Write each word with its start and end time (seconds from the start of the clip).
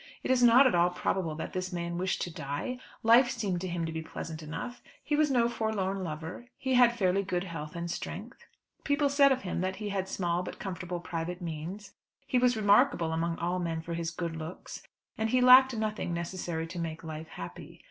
It 0.23 0.31
is 0.31 0.41
not 0.41 0.65
at 0.65 0.73
all 0.73 0.89
probable 0.89 1.35
that 1.35 1.53
this 1.53 1.71
man 1.71 1.99
wished 1.99 2.23
to 2.23 2.33
die. 2.33 2.79
Life 3.03 3.29
seemed 3.29 3.61
to 3.61 3.67
him 3.67 3.85
to 3.85 3.91
be 3.91 4.01
pleasant 4.01 4.41
enough: 4.41 4.81
he 5.03 5.15
was 5.15 5.29
no 5.29 5.47
forlorn 5.47 6.03
lover; 6.03 6.47
he 6.57 6.73
had 6.73 6.97
fairly 6.97 7.21
good 7.21 7.43
health 7.43 7.75
and 7.75 7.91
strength; 7.91 8.47
people 8.83 9.09
said 9.09 9.31
of 9.31 9.43
him 9.43 9.61
that 9.61 9.75
he 9.75 9.89
had 9.89 10.09
small 10.09 10.41
but 10.41 10.57
comfortable 10.57 11.01
private 11.01 11.39
means; 11.39 11.93
he 12.25 12.39
was 12.39 12.57
remarkable 12.57 13.11
among 13.13 13.37
all 13.37 13.59
men 13.59 13.79
for 13.79 13.93
his 13.93 14.09
good 14.09 14.35
looks; 14.35 14.81
and 15.19 15.29
he 15.29 15.39
lacked 15.39 15.75
nothing 15.77 16.15
necessary 16.15 16.65
to 16.65 16.79
make 16.79 17.03
life 17.03 17.27
happy. 17.27 17.79